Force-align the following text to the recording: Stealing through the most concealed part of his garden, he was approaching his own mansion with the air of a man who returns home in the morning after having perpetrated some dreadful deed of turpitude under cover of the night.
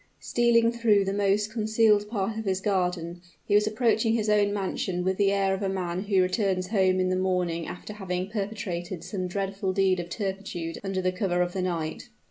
Stealing 0.19 0.71
through 0.71 1.05
the 1.05 1.13
most 1.13 1.53
concealed 1.53 2.07
part 2.09 2.35
of 2.35 2.45
his 2.45 2.59
garden, 2.59 3.21
he 3.47 3.53
was 3.53 3.67
approaching 3.67 4.15
his 4.15 4.29
own 4.31 4.51
mansion 4.51 5.03
with 5.03 5.15
the 5.17 5.31
air 5.31 5.53
of 5.53 5.61
a 5.61 5.69
man 5.69 6.05
who 6.05 6.23
returns 6.23 6.69
home 6.69 6.99
in 6.99 7.09
the 7.09 7.15
morning 7.15 7.67
after 7.67 7.93
having 7.93 8.27
perpetrated 8.27 9.03
some 9.03 9.27
dreadful 9.27 9.71
deed 9.73 9.99
of 9.99 10.09
turpitude 10.09 10.79
under 10.83 11.11
cover 11.11 11.43
of 11.43 11.53
the 11.53 11.61
night. 11.61 12.09